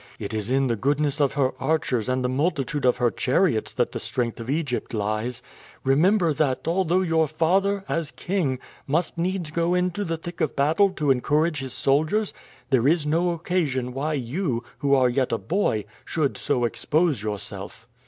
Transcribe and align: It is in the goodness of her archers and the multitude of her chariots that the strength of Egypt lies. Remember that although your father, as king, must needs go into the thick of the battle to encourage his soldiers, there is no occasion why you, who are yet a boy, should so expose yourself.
It 0.17 0.33
is 0.33 0.49
in 0.49 0.65
the 0.65 0.75
goodness 0.75 1.21
of 1.21 1.33
her 1.33 1.53
archers 1.59 2.09
and 2.09 2.25
the 2.25 2.27
multitude 2.27 2.85
of 2.87 2.97
her 2.97 3.11
chariots 3.11 3.71
that 3.73 3.91
the 3.91 3.99
strength 3.99 4.39
of 4.39 4.49
Egypt 4.49 4.95
lies. 4.95 5.43
Remember 5.83 6.33
that 6.33 6.67
although 6.67 7.01
your 7.01 7.27
father, 7.27 7.85
as 7.87 8.09
king, 8.09 8.57
must 8.87 9.19
needs 9.19 9.51
go 9.51 9.75
into 9.75 10.03
the 10.03 10.17
thick 10.17 10.41
of 10.41 10.49
the 10.49 10.55
battle 10.55 10.89
to 10.93 11.11
encourage 11.11 11.59
his 11.59 11.73
soldiers, 11.73 12.33
there 12.71 12.87
is 12.87 13.05
no 13.05 13.29
occasion 13.29 13.93
why 13.93 14.13
you, 14.13 14.63
who 14.79 14.95
are 14.95 15.07
yet 15.07 15.31
a 15.31 15.37
boy, 15.37 15.85
should 16.03 16.35
so 16.35 16.65
expose 16.65 17.21
yourself. 17.21 17.87